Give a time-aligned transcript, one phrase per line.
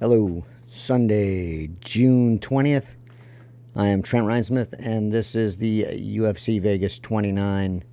[0.00, 2.96] Hello, Sunday, June 20th.
[3.76, 7.84] I am Trent Reinsmith, and this is the UFC Vegas 29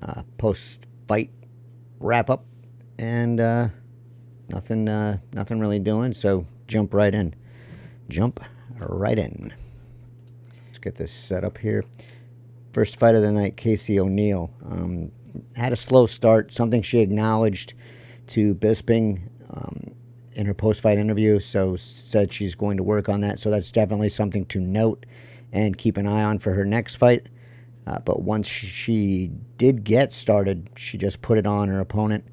[0.00, 1.30] uh, post fight
[2.00, 2.46] wrap up.
[2.98, 3.68] And uh,
[4.48, 7.34] nothing, uh, nothing really doing, so jump right in.
[8.08, 8.40] Jump
[8.78, 9.52] right in.
[10.64, 11.84] Let's get this set up here.
[12.72, 14.50] First fight of the night, Casey O'Neill.
[14.64, 15.12] Um,
[15.56, 17.74] had a slow start, something she acknowledged
[18.28, 19.28] to Bisping.
[19.50, 19.94] Um,
[20.34, 23.38] in her post fight interview, so said she's going to work on that.
[23.38, 25.06] So that's definitely something to note
[25.52, 27.28] and keep an eye on for her next fight.
[27.86, 32.24] Uh, but once she did get started, she just put it on her opponent.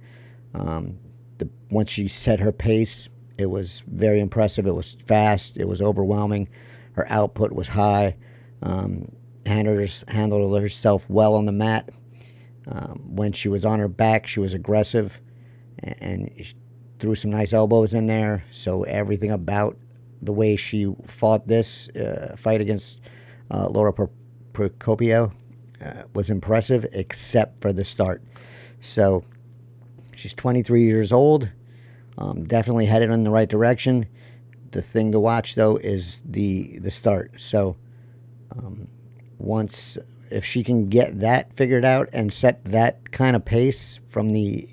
[0.53, 0.97] Um,
[1.37, 4.65] the, once she set her pace, it was very impressive.
[4.65, 5.57] It was fast.
[5.57, 6.49] It was overwhelming.
[6.93, 8.15] Her output was high.
[8.61, 9.11] Um,
[9.45, 11.89] handled, handled herself well on the mat.
[12.67, 15.19] Um, when she was on her back, she was aggressive,
[15.79, 16.53] and, and
[17.01, 18.45] threw some nice elbows in there.
[18.51, 19.75] So everything about
[20.21, 23.01] the way she fought this uh, fight against
[23.49, 23.91] uh, Laura
[24.53, 25.33] Procopio
[25.83, 28.23] uh, was impressive, except for the start.
[28.79, 29.23] So
[30.13, 31.51] she's 23 years old,
[32.17, 34.05] um, definitely headed in the right direction.
[34.71, 37.41] The thing to watch though is the the start.
[37.41, 37.75] So
[38.55, 38.87] um,
[39.37, 39.97] once
[40.29, 44.67] if she can get that figured out and set that kind of pace from the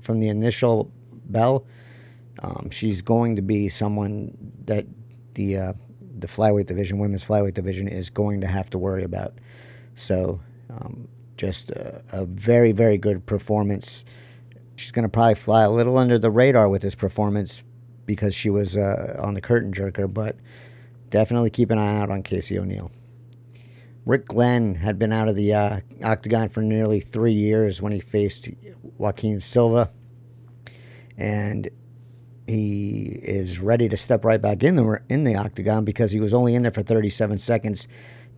[0.00, 0.92] from the initial
[1.30, 1.66] bell,
[2.42, 4.86] um, she's going to be someone that
[5.34, 5.72] the uh,
[6.18, 9.34] the flyweight division, women's flyweight division, is going to have to worry about.
[9.94, 14.04] So, um, just a, a, very very good performance.
[14.76, 17.62] She's going to probably fly a little under the radar with this performance
[18.06, 20.36] because she was uh, on the curtain jerker, but
[21.10, 22.90] definitely keep an eye out on Casey O'Neill.
[24.06, 28.00] Rick Glenn had been out of the uh, octagon for nearly three years when he
[28.00, 28.48] faced
[28.96, 29.90] Joaquin Silva.
[31.20, 31.68] And
[32.46, 36.34] he is ready to step right back in the in the octagon because he was
[36.34, 37.86] only in there for 37 seconds,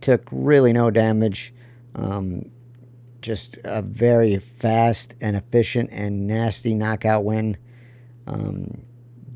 [0.01, 1.53] took really no damage.
[1.95, 2.51] Um,
[3.21, 7.57] just a very fast and efficient and nasty knockout win.
[8.27, 8.83] Um,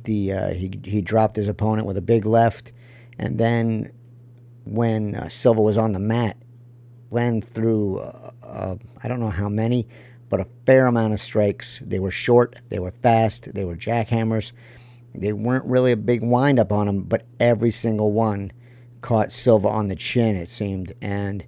[0.04, 2.72] the uh, he he dropped his opponent with a big left,
[3.18, 3.92] and then
[4.66, 6.38] when uh, Silva was on the mat,
[7.10, 9.88] Glenn threw uh, uh I don't know how many,
[10.30, 11.80] but a fair amount of strikes.
[11.86, 14.52] They were short, they were fast, they were jackhammers.
[15.16, 18.52] They weren't really a big windup on him, but every single one
[19.02, 21.46] caught Silva on the chin, it seemed, and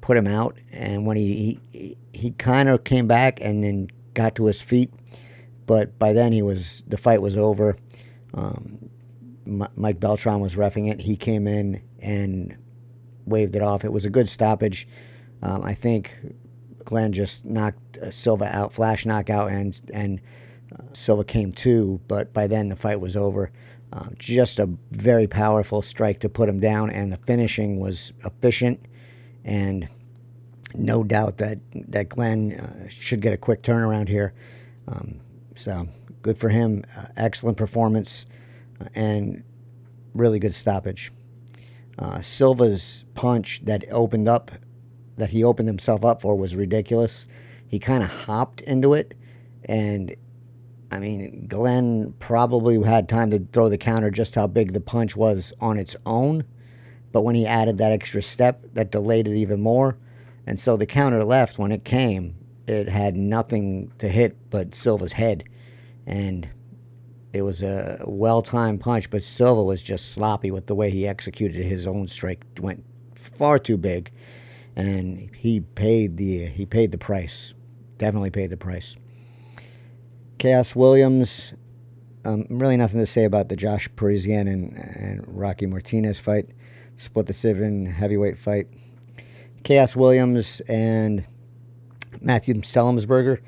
[0.00, 0.58] put him out.
[0.72, 4.92] And when he he, he kind of came back and then got to his feet,
[5.66, 7.76] but by then he was the fight was over.
[8.34, 8.90] Um,
[9.46, 11.00] Mike Beltran was refing it.
[11.00, 12.56] He came in and
[13.24, 13.84] waved it off.
[13.84, 14.88] It was a good stoppage.
[15.42, 16.18] Um, I think
[16.86, 20.20] Glenn just knocked uh, Silva out, flash knockout, and and
[20.72, 23.52] uh, Silva came to, but by then the fight was over.
[23.92, 28.80] Um, just a very powerful strike to put him down, and the finishing was efficient,
[29.44, 29.88] and
[30.74, 31.58] no doubt that
[31.88, 34.32] that Glenn uh, should get a quick turnaround here.
[34.88, 35.20] Um,
[35.54, 35.86] so
[36.22, 36.84] good for him.
[36.96, 38.26] Uh, excellent performance,
[38.80, 39.44] uh, and
[40.14, 41.12] really good stoppage.
[42.20, 44.50] Silva's punch that opened up
[45.16, 47.26] that he opened himself up for was ridiculous.
[47.68, 49.14] He kind of hopped into it,
[49.64, 50.14] and
[50.90, 55.16] I mean, Glenn probably had time to throw the counter just how big the punch
[55.16, 56.44] was on its own.
[57.12, 59.98] But when he added that extra step, that delayed it even more.
[60.46, 62.36] And so the counter left when it came,
[62.68, 65.44] it had nothing to hit but Silva's head.
[66.06, 66.48] And
[67.32, 71.06] it was a well timed punch, but Silva was just sloppy with the way he
[71.06, 72.44] executed his own strike.
[72.60, 72.84] Went
[73.14, 74.12] far too big
[74.76, 77.54] and he paid the he paid the price.
[77.98, 78.94] Definitely paid the price.
[80.38, 81.54] Khaos Williams,
[82.26, 86.50] um, really nothing to say about the Josh Parisian and, and Rocky Martinez fight,
[86.98, 88.68] split decision heavyweight fight.
[89.64, 91.24] Khaos Williams and
[92.20, 93.40] Matthew Semelsberger.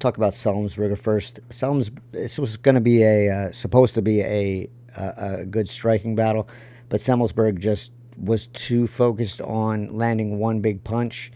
[0.00, 1.40] Talk about Semelsberger first.
[1.48, 5.68] Selms, this was going to be a uh, supposed to be a, a, a good
[5.68, 6.48] striking battle,
[6.88, 11.30] but Semelsberg just was too focused on landing one big punch,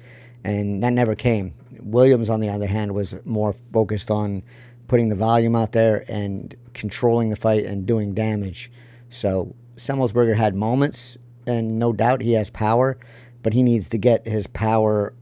[0.45, 1.55] and that never came.
[1.81, 4.43] Williams, on the other hand, was more focused on
[4.89, 8.71] putting the volume out there and controlling the fight and doing damage.
[9.09, 11.17] So Semelsberger had moments,
[11.47, 12.99] and no doubt he has power,
[13.43, 15.15] but he needs to get his power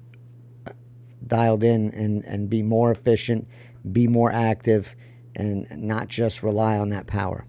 [1.26, 3.46] dialed in and, and be more efficient,
[3.92, 4.96] be more active,
[5.36, 7.46] and not just rely on that power.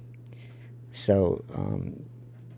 [0.91, 2.08] So um,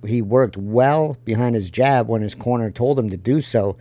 [0.06, 3.78] he worked well behind his jab when his corner told him to do so,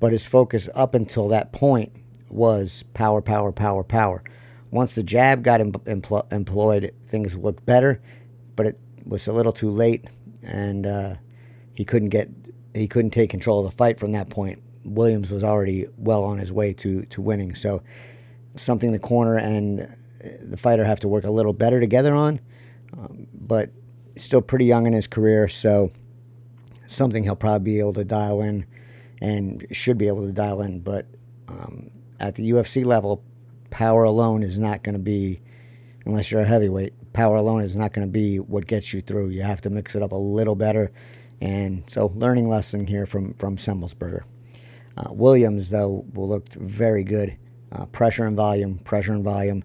[0.00, 1.92] but his focus up until that point
[2.30, 4.22] was power, power, power, power.
[4.70, 8.00] Once the jab got em- empl- employed, things looked better,
[8.56, 10.04] but it was a little too late,
[10.42, 11.14] and uh,
[11.74, 12.28] he couldn't get
[12.74, 14.62] he couldn't take control of the fight from that point.
[14.84, 17.54] Williams was already well on his way to to winning.
[17.54, 17.82] So
[18.56, 19.80] something the corner and
[20.42, 22.40] the fighter have to work a little better together on,
[22.96, 23.70] um, but
[24.24, 25.90] still pretty young in his career, so
[26.86, 28.66] something he'll probably be able to dial in
[29.20, 30.80] and should be able to dial in.
[30.80, 31.06] But
[31.48, 33.22] um, at the UFC level,
[33.70, 35.40] power alone is not going to be,
[36.06, 39.28] unless you're a heavyweight, power alone is not going to be what gets you through.
[39.28, 40.90] You have to mix it up a little better.
[41.40, 44.22] And so, learning lesson here from, from Semelsberger.
[44.96, 47.36] Uh, Williams, though, looked very good.
[47.70, 49.62] Uh, pressure and volume, pressure and volume.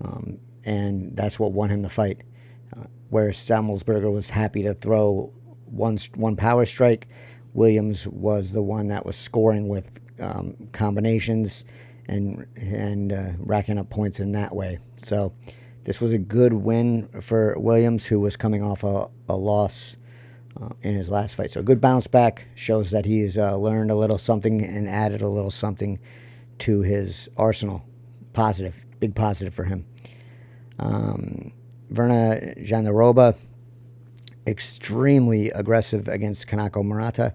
[0.00, 2.22] Um, and that's what won him the fight.
[3.12, 5.30] Whereas Semelsberger was happy to throw
[5.66, 7.08] one, one power strike,
[7.52, 11.66] Williams was the one that was scoring with um, combinations
[12.08, 14.78] and and uh, racking up points in that way.
[14.96, 15.34] So
[15.84, 19.98] this was a good win for Williams, who was coming off a, a loss
[20.58, 21.50] uh, in his last fight.
[21.50, 25.20] So a good bounce back shows that he's uh, learned a little something and added
[25.20, 25.98] a little something
[26.60, 27.84] to his arsenal.
[28.32, 29.84] Positive, big positive for him.
[30.78, 31.52] Um,
[31.92, 33.38] Virna Jandiroba,
[34.46, 37.34] extremely aggressive against Kanako Murata.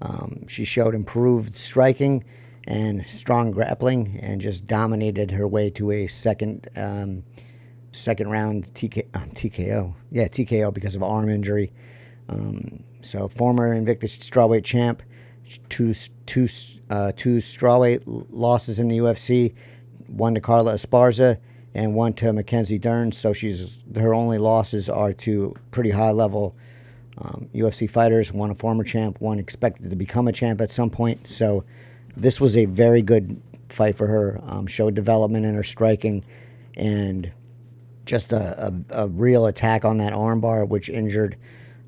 [0.00, 2.24] Um, she showed improved striking
[2.64, 7.24] and strong grappling, and just dominated her way to a second um,
[7.90, 9.94] second round TK, uh, TKO.
[10.10, 11.72] Yeah, TKO because of arm injury.
[12.28, 15.02] Um, so former Invicta strawweight champ,
[15.68, 15.94] two
[16.26, 16.46] two
[16.90, 19.54] uh, two strawweight losses in the UFC,
[20.06, 21.38] one to Carla Esparza
[21.74, 23.12] and one to Mackenzie Dern.
[23.12, 26.56] So she's her only losses are to pretty high level
[27.18, 28.32] um, UFC fighters.
[28.32, 31.26] One a former champ, one expected to become a champ at some point.
[31.26, 31.64] So
[32.16, 34.40] this was a very good fight for her.
[34.44, 36.24] Um, showed development in her striking,
[36.76, 37.30] and
[38.04, 41.36] just a, a, a, real attack on that armbar, which injured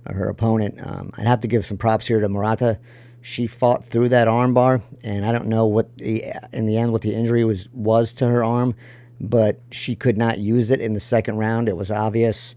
[0.06, 0.78] her opponent.
[0.84, 2.78] Um, I'd have to give some props here to Murata.
[3.22, 7.02] She fought through that armbar, and I don't know what the in the end what
[7.02, 8.74] the injury was was to her arm,
[9.20, 11.68] but she could not use it in the second round.
[11.68, 12.54] It was obvious,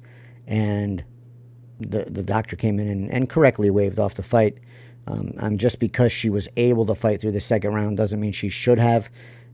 [0.47, 1.03] and
[1.79, 4.57] the the doctor came in and, and correctly waved off the fight.
[5.05, 8.31] Um, um, just because she was able to fight through the second round doesn't mean
[8.31, 9.09] she should have.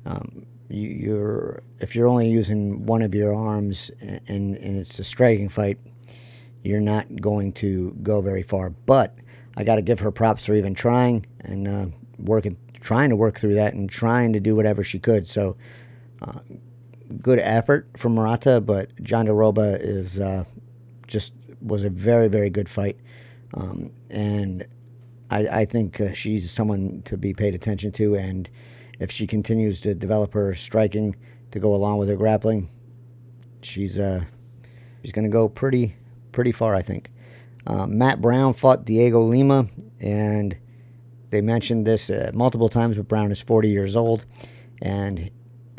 [0.05, 5.03] Um, you, are if you're only using one of your arms and, and it's a
[5.03, 5.79] striking fight,
[6.63, 8.69] you're not going to go very far.
[8.69, 9.15] But
[9.57, 11.87] I got to give her props for even trying and uh,
[12.19, 15.27] working, trying to work through that and trying to do whatever she could.
[15.27, 15.57] So,
[16.21, 16.39] uh,
[17.21, 20.43] good effort from Murata, but Jandiroba is uh,
[21.07, 22.97] just was a very very good fight,
[23.53, 24.65] um, and
[25.29, 28.15] I, I think uh, she's someone to be paid attention to.
[28.15, 28.49] And
[28.99, 31.15] if she continues to develop her striking
[31.51, 32.67] to go along with her grappling,
[33.61, 34.23] she's uh,
[35.01, 35.95] she's going to go pretty
[36.31, 37.11] pretty far, I think.
[37.67, 39.65] Uh, Matt Brown fought Diego Lima,
[39.99, 40.57] and
[41.29, 44.25] they mentioned this uh, multiple times, but Brown is 40 years old,
[44.81, 45.29] and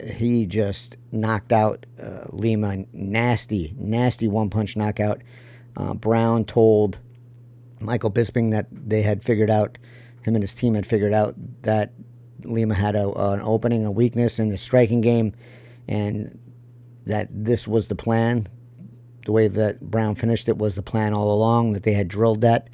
[0.05, 2.85] he just knocked out uh, Lima.
[2.93, 5.23] Nasty, nasty one punch knockout.
[5.76, 6.99] Uh, Brown told
[7.81, 9.79] Michael Bisping that they had figured out,
[10.23, 11.93] him and his team had figured out that
[12.44, 15.35] Lima had a, an opening, a weakness in the striking game,
[15.88, 16.38] and
[17.06, 18.48] that this was the plan.
[19.27, 22.41] The way that Brown finished it was the plan all along, that they had drilled
[22.41, 22.69] that.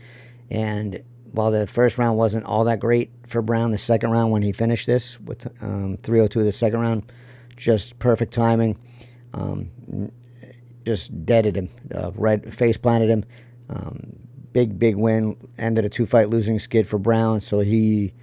[0.50, 1.02] And
[1.36, 4.52] while the first round wasn't all that great for Brown, the second round when he
[4.52, 7.12] finished this with um, 302 the second round,
[7.56, 8.78] just perfect timing.
[9.34, 9.70] Um,
[10.86, 13.24] just deaded him, uh, red face planted him.
[13.68, 14.16] Um,
[14.52, 15.36] big, big win.
[15.58, 17.40] Ended a two fight losing skid for Brown.
[17.40, 18.14] So he,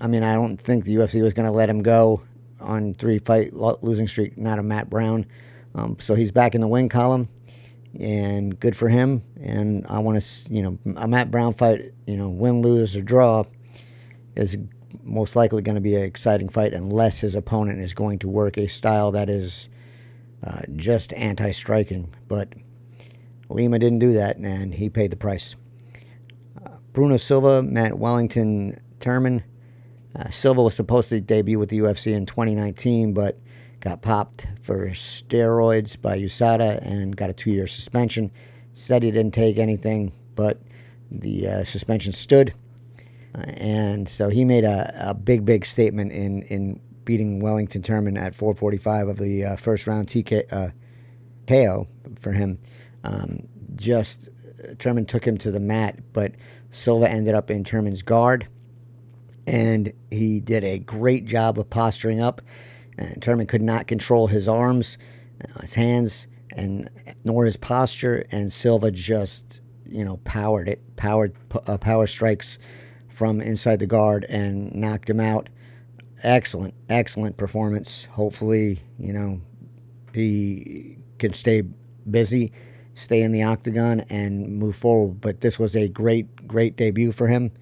[0.00, 2.22] I mean, I don't think the UFC was going to let him go
[2.60, 5.26] on three fight losing streak, not a Matt Brown.
[5.74, 7.28] Um, so he's back in the win column,
[7.98, 9.22] and good for him.
[9.40, 13.02] And I want to, you know, a Matt Brown fight, you know, win, lose, or
[13.02, 13.44] draw
[14.36, 14.58] is
[15.02, 18.56] most likely going to be an exciting fight unless his opponent is going to work
[18.56, 19.68] a style that is
[20.46, 22.12] uh, just anti striking.
[22.28, 22.52] But
[23.48, 25.56] Lima didn't do that, and he paid the price.
[26.64, 29.42] Uh, Bruno Silva met Wellington Turman.
[30.14, 33.38] Uh, Silva was supposed to debut with the UFC in 2019, but
[33.80, 38.30] got popped for steroids by USADA and got a two year suspension.
[38.72, 40.60] Said he didn't take anything, but
[41.10, 42.52] the uh, suspension stood.
[43.34, 48.18] Uh, and so he made a, a big, big statement in, in beating Wellington Turman
[48.18, 50.70] at 445 of the uh, first round TK, uh,
[51.46, 51.86] KO
[52.20, 52.58] for him.
[53.04, 54.28] Um, just
[54.76, 56.34] Turman took him to the mat, but
[56.70, 58.48] Silva ended up in Turman's guard,
[59.46, 62.42] and he did a great job of posturing up.
[62.98, 64.98] And Turman could not control his arms,
[65.42, 66.26] uh, his hands.
[66.52, 66.88] and
[67.24, 68.24] nor his posture.
[68.30, 71.34] And Silva just, you know, powered it, powered
[71.66, 72.58] uh, power strikes
[73.08, 75.48] from inside the guard and knocked him out.
[76.22, 78.06] Excellent, excellent performance.
[78.06, 79.40] Hopefully, you know,
[80.14, 81.62] he can stay
[82.10, 82.52] busy,
[82.94, 85.20] stay in the octagon, and move forward.
[85.20, 87.52] But this was a great, great debut for him.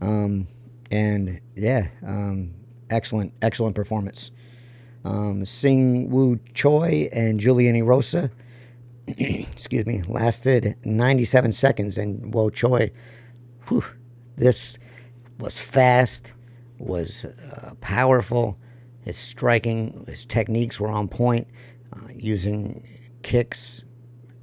[0.00, 0.46] Um,
[0.90, 2.54] and yeah, um,
[2.90, 4.30] excellent, excellent performance.
[5.06, 8.28] Um, Seung Woo Choi and Julian Erosa,
[9.06, 11.96] excuse me, lasted 97 seconds.
[11.96, 12.90] And Woo Choi,
[13.68, 13.84] whew,
[14.36, 14.78] this
[15.38, 16.32] was fast,
[16.78, 18.58] was uh, powerful.
[19.02, 21.46] His striking, his techniques were on point,
[21.92, 22.84] uh, using
[23.22, 23.84] kicks,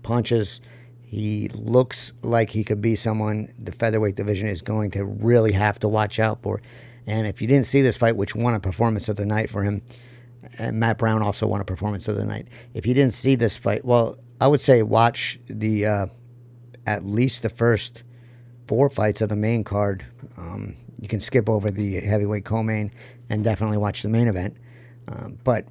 [0.01, 0.61] punches.
[1.01, 5.77] He looks like he could be someone the featherweight division is going to really have
[5.79, 6.61] to watch out for.
[7.05, 9.63] And if you didn't see this fight, which won a performance of the night for
[9.63, 9.81] him,
[10.57, 12.47] and Matt Brown also won a performance of the night.
[12.73, 16.07] If you didn't see this fight, well, I would say watch the uh,
[16.85, 18.03] at least the first
[18.67, 20.05] four fights of the main card.
[20.37, 22.91] Um, you can skip over the heavyweight co-main
[23.29, 24.57] and definitely watch the main event.
[25.07, 25.67] Um, but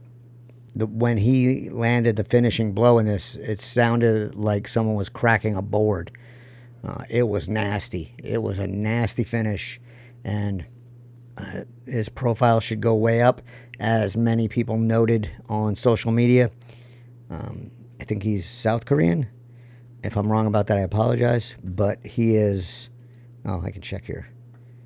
[0.75, 5.55] the, when he landed the finishing blow in this, it sounded like someone was cracking
[5.55, 6.11] a board.
[6.85, 8.15] Uh, it was nasty.
[8.19, 9.81] It was a nasty finish,
[10.25, 10.67] and
[11.39, 13.43] uh, his profile should go way up,
[13.81, 16.51] as many people noted on social media.
[17.31, 17.71] Um,
[18.01, 19.29] I think he's South Korean.
[20.03, 21.57] If I'm wrong about that, I apologize.
[21.63, 22.91] But he is.
[23.45, 24.29] Oh, I can check here.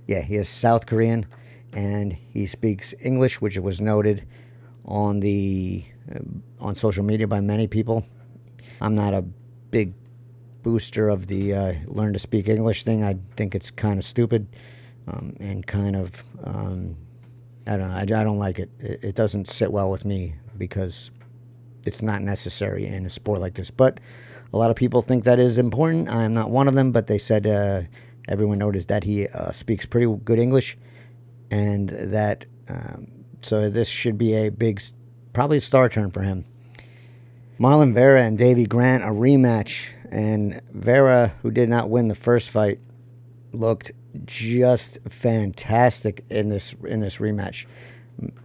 [0.06, 1.26] Yeah, he is South Korean,
[1.72, 4.26] and he speaks English, which was noted
[4.84, 5.84] on the
[6.14, 6.20] uh,
[6.60, 8.04] on social media by many people.
[8.80, 9.22] I'm not a
[9.70, 9.94] big
[10.62, 13.02] booster of the uh, learn to speak English thing.
[13.02, 14.48] I think it's kind of stupid
[15.06, 16.96] um, and kind of um,
[17.66, 17.96] I don't know.
[17.96, 18.70] I, I don't like it.
[18.78, 19.04] it.
[19.04, 21.10] It doesn't sit well with me because
[21.84, 23.70] it's not necessary in a sport like this.
[23.70, 24.00] But
[24.52, 26.08] a lot of people think that is important.
[26.08, 27.82] I'm not one of them, but they said uh,
[28.28, 30.76] everyone noticed that he uh, speaks pretty good English,
[31.50, 33.08] and that um,
[33.42, 34.80] so this should be a big,
[35.32, 36.44] probably a star turn for him.
[37.58, 42.50] Marlon Vera and Davey Grant a rematch, and Vera, who did not win the first
[42.50, 42.80] fight,
[43.52, 43.92] looked
[44.24, 47.66] just fantastic in this in this rematch.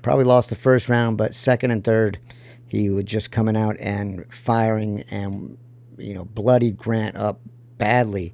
[0.01, 2.20] Probably lost the first round, but second and third,
[2.68, 5.58] he was just coming out and firing and
[5.98, 7.40] you know bloodied Grant up
[7.78, 8.34] badly,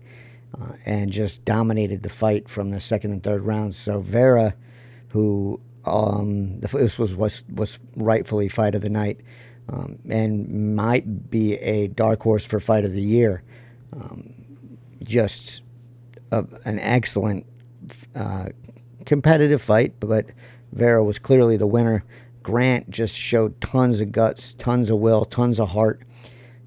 [0.59, 3.77] uh, and just dominated the fight from the second and third rounds.
[3.77, 4.55] So Vera,
[5.09, 9.21] who um, this was was was rightfully fight of the night,
[9.69, 13.43] um, and might be a dark horse for fight of the year.
[13.93, 14.33] Um,
[15.03, 15.61] just
[16.31, 17.45] a, an excellent
[18.15, 18.47] uh,
[19.05, 20.31] competitive fight, but
[20.73, 22.03] Vera was clearly the winner.
[22.43, 26.01] Grant just showed tons of guts, tons of will, tons of heart.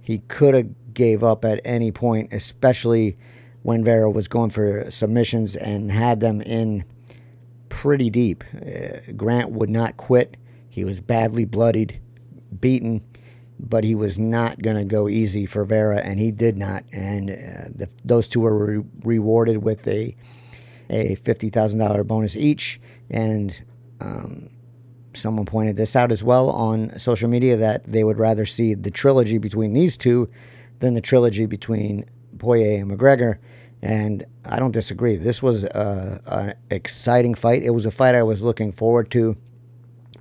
[0.01, 3.17] He could have gave up at any point, especially
[3.63, 6.85] when Vera was going for submissions and had them in
[7.69, 8.45] pretty deep.
[8.55, 10.37] Uh, Grant would not quit.
[10.69, 12.01] He was badly bloodied,
[12.61, 13.03] beaten,
[13.69, 16.85] but he was not going to go easy for Vera, and he did not.
[16.93, 20.17] And uh, the, those two were re- rewarded with a
[20.89, 22.81] a fifty thousand dollar bonus each.
[23.11, 23.59] And
[24.01, 24.51] um,
[25.15, 28.91] someone pointed this out as well on social media that they would rather see the
[28.91, 30.31] trilogy between these two
[30.81, 32.05] than the trilogy between
[32.39, 33.39] Poirier and McGregor.
[33.83, 35.17] And I don't disagree.
[35.17, 37.63] This was an exciting fight.
[37.63, 39.37] It was a fight I was looking forward to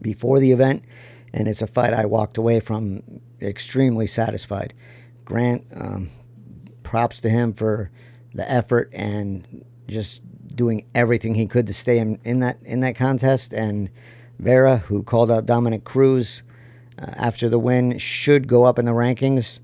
[0.01, 0.86] before the event,
[1.34, 3.01] and it's a fight I walked away from
[3.41, 4.74] extremely satisfied.
[5.25, 6.10] Grant, um,
[6.84, 7.91] props to him for
[8.34, 10.24] the effort and just
[10.55, 13.53] doing everything he could to stay in, in that in that contest.
[13.53, 13.89] And
[14.39, 16.43] Vera, who called out Dominick Cruz
[17.00, 19.60] uh, after the win, should go up in the rankings.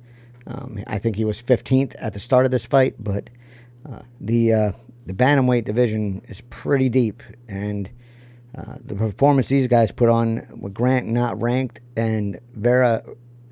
[0.47, 3.29] Um, I think he was 15th at the start of this fight, but
[3.89, 4.71] uh, the uh,
[5.05, 7.89] the bantamweight division is pretty deep, and
[8.55, 13.03] uh, the performance these guys put on with Grant not ranked and Vera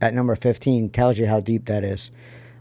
[0.03, 2.11] at number 15 tells you how deep that is.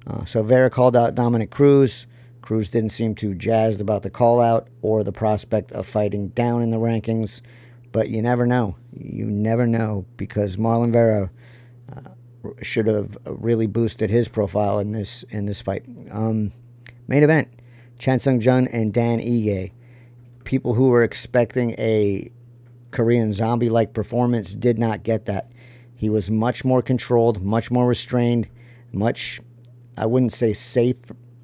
[0.07, 2.07] Uh, so Vera called out Dominick Cruz.
[2.41, 6.63] Cruz didn't seem too jazzed about the call out or the prospect of fighting down
[6.63, 7.41] in the rankings,
[7.91, 8.77] but you never know.
[8.97, 11.31] You never know because Marlon Vera
[11.95, 15.85] uh, should have really boosted his profile in this in this fight.
[16.11, 16.53] Um,
[17.09, 17.49] main event.
[17.99, 19.71] Chan Sung Jung and Dan Ige.
[20.43, 22.31] People who were expecting a
[22.91, 25.52] Korean zombie like performance did not get that.
[26.03, 28.49] He was much more controlled, much more restrained,
[28.91, 29.41] much,
[29.97, 30.97] I wouldn't say safe,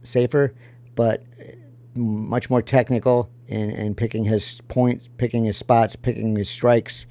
[0.02, 0.52] safer,
[0.96, 1.22] but
[1.94, 7.06] much more technical in, in picking his points, picking his spots, picking his strikes,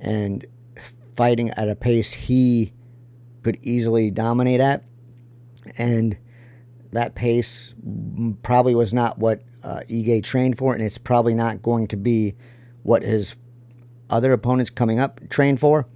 [0.00, 0.44] and
[1.14, 2.72] fighting at a pace he
[3.44, 4.82] could easily dominate at.
[5.78, 6.18] And
[6.90, 7.72] that pace
[8.42, 12.34] probably was not what uh, Ige trained for, and it's probably not going to be
[12.82, 13.36] what his
[14.10, 15.86] other opponents coming up train for.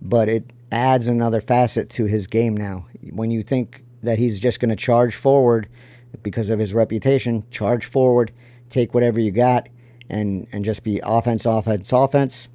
[0.00, 2.86] But it adds another facet to his game now.
[3.10, 5.68] When you think that he's just going to charge forward
[6.22, 8.32] because of his reputation, charge forward,
[8.70, 9.68] take whatever you got,
[10.08, 12.48] and and just be offense, offense, offense.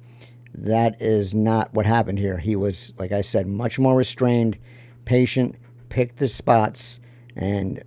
[0.54, 2.38] That is not what happened here.
[2.38, 4.56] He was, like I said, much more restrained,
[5.04, 5.56] patient,
[5.88, 7.00] picked the spots,
[7.34, 7.82] and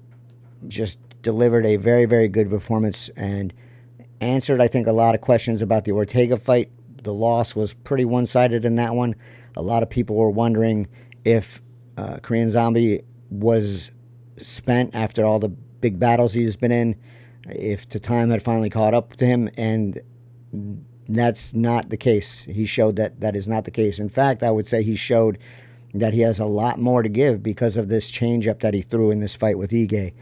[0.68, 3.54] just delivered a very, very good performance and
[4.20, 6.70] answered, I think, a lot of questions about the Ortega fight.
[7.04, 9.16] The loss was pretty one sided in that one.
[9.58, 10.88] A lot of people were wondering
[11.26, 11.62] if
[11.98, 13.92] uh, Korean Zombie was
[14.38, 16.96] spent after all the big battles he's been in,
[17.50, 20.00] if the time had finally caught up to him, and
[21.10, 22.44] that's not the case.
[22.44, 24.00] He showed that that is not the case.
[24.00, 25.40] In fact, I would say he showed
[25.94, 29.10] that he has a lot more to give because of this changeup that he threw
[29.10, 30.14] in this fight with Ige.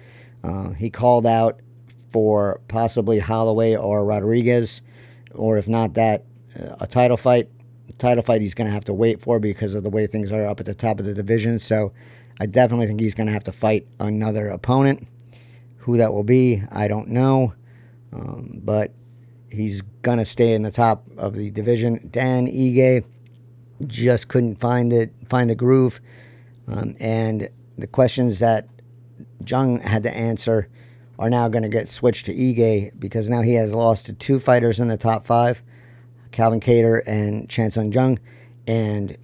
[0.44, 1.60] Uh, he called out
[2.10, 4.82] for possibly Holloway or Rodriguez,
[5.34, 6.24] or if not that,
[6.58, 7.50] uh, a title fight.
[7.98, 10.46] Title fight he's going to have to wait for because of the way things are
[10.46, 11.60] up at the top of the division.
[11.60, 11.94] So
[12.40, 15.08] I definitely think he's going to have to fight another opponent.
[15.78, 17.54] Who that will be, I don't know.
[18.12, 18.92] Um, but
[19.52, 22.08] he's going to stay in the top of the division.
[22.12, 23.06] Dan Ige
[23.86, 26.00] just couldn't find it, find the groove.
[26.68, 28.68] Um, and the questions that
[29.46, 30.70] Jung had to answer
[31.18, 34.40] are now going to get switched to Ige because now he has lost to two
[34.40, 35.62] fighters in the top five,
[36.36, 38.20] Calvin Kattar and Chan Sung Jung.
[38.68, 39.18] And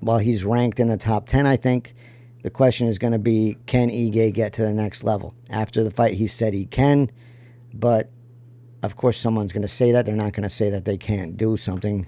[0.00, 1.94] while he's ranked in the top 10, I think,
[2.42, 5.34] the question is going to be can Ige get to the next level?
[5.50, 7.10] After the fight, he said he can,
[7.74, 8.10] but
[8.84, 10.06] of course, someone's going to say that.
[10.06, 12.06] They're not going to say that they can't do something.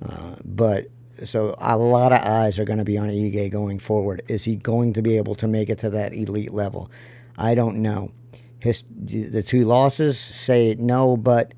[0.00, 0.86] Uh, but
[1.24, 4.22] so a lot of eyes are going to be on Ige going forward.
[4.28, 6.88] Is he going to be able to make it to that elite level?
[7.36, 8.12] I don't know.
[8.60, 11.54] His the two losses say no, but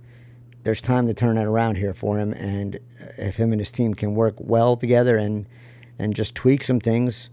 [0.64, 2.33] there's time to turn it around here for him.
[2.33, 2.79] And
[3.18, 5.46] if him and his team can work well together and
[5.98, 7.31] and just tweak some things,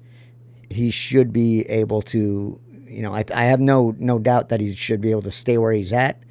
[0.70, 2.60] he should be able to.
[2.86, 5.58] You know, I, I have no no doubt that he should be able to stay
[5.58, 6.22] where he's at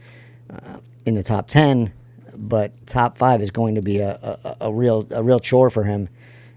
[0.51, 1.93] uh, in the top ten.
[2.35, 5.85] But top five is going to be a, a, a real a real chore for
[5.85, 6.09] him,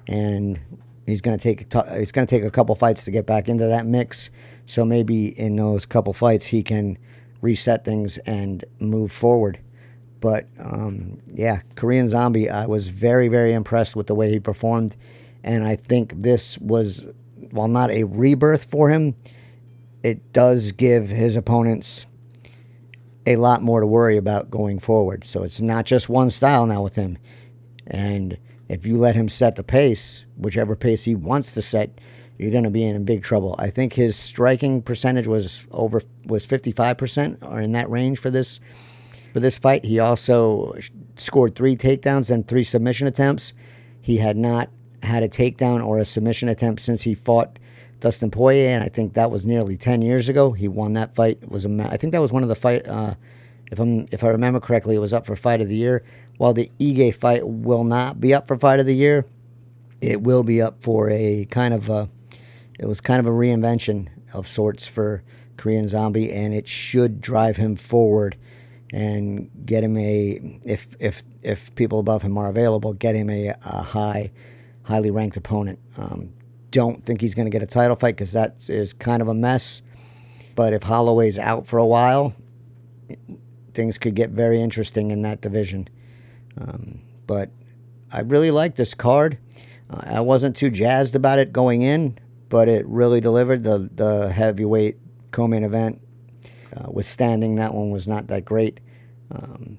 [0.08, 0.60] and
[1.06, 3.68] he's going to take he's going to take a couple fights to get back into
[3.68, 4.32] that mix.
[4.66, 6.98] So maybe in those couple fights he can
[7.42, 9.60] reset things and move forward.
[10.22, 14.96] But um, yeah, Korean Zombie, I was very very impressed with the way he performed,
[15.44, 17.12] and I think this was
[17.52, 19.16] while not a rebirth for him,
[20.04, 22.06] it does give his opponents
[23.26, 25.24] a lot more to worry about going forward.
[25.24, 27.18] So it's not just one style now with him.
[27.88, 32.00] And if you let him set the pace, whichever pace he wants to set,
[32.38, 33.56] you're going to be in big trouble.
[33.60, 38.60] I think his striking percentage was over was 55% or in that range for this
[39.34, 39.86] for this fight.
[39.86, 40.74] He also
[41.16, 43.54] scored 3 takedowns and 3 submission attempts.
[44.02, 44.70] He had not
[45.04, 47.60] had a takedown or a submission attempt since he fought
[48.00, 50.52] Dustin Poirier, and I think that was nearly ten years ago.
[50.52, 51.40] He won that fight.
[51.42, 52.88] It was a I think that was one of the fight.
[52.88, 53.16] Uh,
[53.72, 56.04] if I'm if I remember correctly, it was up for fight of the year.
[56.38, 59.26] While the Ige fight will not be up for fight of the year,
[60.02, 62.10] it will be up for a kind of a.
[62.80, 65.24] It was kind of a reinvention of sorts for
[65.58, 68.36] Korean Zombie, and it should drive him forward
[68.92, 73.54] and get him a if if if people above him are available, get him a,
[73.66, 74.32] a high
[74.84, 75.80] highly ranked opponent.
[75.98, 76.34] Um,
[76.72, 79.34] don't think he's going to get a title fight because that is kind of a
[79.34, 79.82] mess.
[80.56, 82.34] But if Holloway's out for a while,
[83.74, 85.88] things could get very interesting in that division.
[86.58, 87.52] Um, but
[88.12, 89.38] I really like this card.
[89.90, 92.18] Uh, I wasn't too jazzed about it going in,
[92.50, 93.64] but it really delivered.
[93.64, 94.98] The the heavyweight
[95.32, 96.02] co-main event,
[96.76, 98.80] uh, withstanding that one was not that great.
[99.32, 99.78] Um,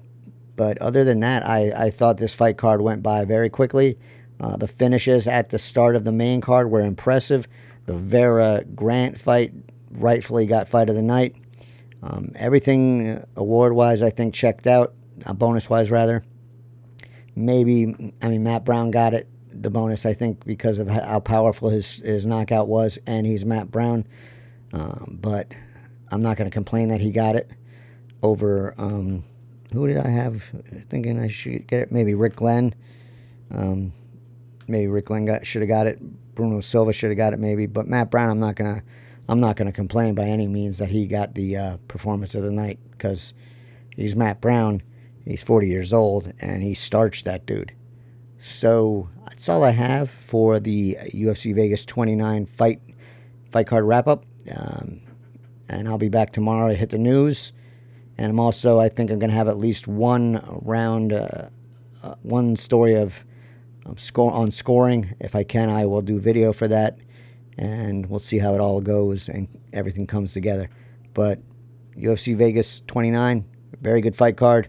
[0.55, 3.97] but other than that, I, I thought this fight card went by very quickly.
[4.39, 7.47] Uh, the finishes at the start of the main card were impressive.
[7.85, 9.53] The Vera Grant fight
[9.91, 11.35] rightfully got fight of the night.
[12.01, 14.93] Um, everything award wise, I think, checked out,
[15.25, 16.23] uh, bonus wise, rather.
[17.35, 21.69] Maybe, I mean, Matt Brown got it, the bonus, I think, because of how powerful
[21.69, 24.05] his, his knockout was, and he's Matt Brown.
[24.73, 25.53] Um, but
[26.13, 27.49] I'm not going to complain that he got it
[28.21, 28.75] over.
[28.77, 29.23] Um,
[29.71, 30.43] who did I have
[30.89, 31.91] thinking I should get it?
[31.91, 32.75] Maybe Rick Glenn.
[33.49, 33.91] Um,
[34.67, 35.99] maybe Rick Glenn got should have got it.
[36.35, 38.83] Bruno Silva should have got it maybe, but Matt Brown, I'm not gonna
[39.27, 42.51] I'm not gonna complain by any means that he got the uh, performance of the
[42.51, 43.33] night because
[43.95, 44.83] he's Matt Brown.
[45.25, 47.73] He's 40 years old and he starched that dude.
[48.37, 52.81] So that's all I have for the UFC Vegas 29 fight
[53.51, 54.25] fight card wrap up.
[54.55, 55.02] Um,
[55.73, 57.53] and I'll be back tomorrow to hit the news.
[58.17, 61.49] And I'm also, I think I'm going to have at least one round, uh,
[62.03, 63.25] uh, one story of
[63.85, 65.15] um, score on scoring.
[65.19, 66.99] If I can, I will do video for that,
[67.57, 70.69] and we'll see how it all goes and everything comes together.
[71.13, 71.39] But
[71.97, 73.45] UFC Vegas 29,
[73.81, 74.67] very good fight card.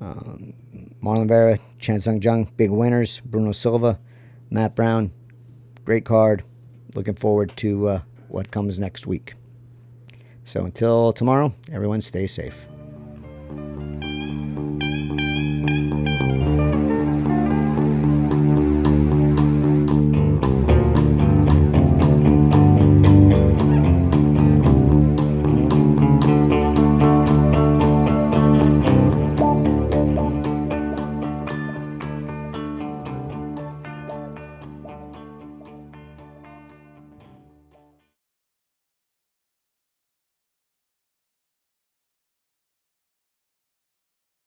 [0.00, 0.54] Um,
[1.02, 3.20] Marlon Vera, Chan Sung Jung, big winners.
[3.20, 4.00] Bruno Silva,
[4.50, 5.12] Matt Brown,
[5.84, 6.42] great card.
[6.94, 9.34] Looking forward to uh, what comes next week.
[10.44, 12.68] So until tomorrow, everyone stay safe.